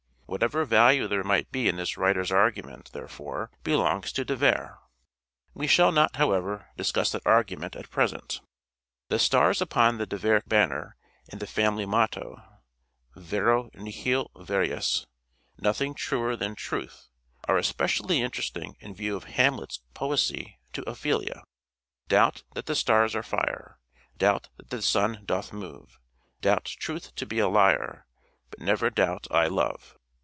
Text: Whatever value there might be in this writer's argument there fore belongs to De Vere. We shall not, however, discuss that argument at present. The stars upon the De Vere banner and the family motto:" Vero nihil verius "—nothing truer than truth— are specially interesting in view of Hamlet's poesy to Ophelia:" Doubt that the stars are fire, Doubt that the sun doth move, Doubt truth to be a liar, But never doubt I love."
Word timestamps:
Whatever 0.31 0.63
value 0.63 1.09
there 1.09 1.25
might 1.25 1.51
be 1.51 1.67
in 1.67 1.75
this 1.75 1.97
writer's 1.97 2.31
argument 2.31 2.91
there 2.93 3.09
fore 3.09 3.51
belongs 3.65 4.13
to 4.13 4.23
De 4.23 4.33
Vere. 4.33 4.77
We 5.53 5.67
shall 5.67 5.91
not, 5.91 6.15
however, 6.15 6.69
discuss 6.77 7.11
that 7.11 7.25
argument 7.27 7.75
at 7.75 7.89
present. 7.89 8.39
The 9.09 9.19
stars 9.19 9.61
upon 9.61 9.97
the 9.97 10.05
De 10.05 10.15
Vere 10.17 10.41
banner 10.47 10.95
and 11.29 11.41
the 11.41 11.45
family 11.47 11.85
motto:" 11.85 12.41
Vero 13.17 13.71
nihil 13.73 14.31
verius 14.37 15.05
"—nothing 15.57 15.93
truer 15.93 16.37
than 16.37 16.55
truth— 16.55 17.09
are 17.49 17.61
specially 17.61 18.21
interesting 18.21 18.77
in 18.79 18.95
view 18.95 19.17
of 19.17 19.25
Hamlet's 19.35 19.81
poesy 19.93 20.59
to 20.71 20.89
Ophelia:" 20.89 21.43
Doubt 22.17 22.43
that 22.53 22.67
the 22.67 22.75
stars 22.77 23.15
are 23.17 23.21
fire, 23.21 23.79
Doubt 24.17 24.47
that 24.55 24.69
the 24.69 24.81
sun 24.81 25.23
doth 25.25 25.51
move, 25.51 25.99
Doubt 26.39 26.63
truth 26.79 27.13
to 27.15 27.25
be 27.25 27.39
a 27.39 27.49
liar, 27.49 28.07
But 28.49 28.61
never 28.61 28.89
doubt 28.89 29.27
I 29.29 29.47
love." 29.47 29.97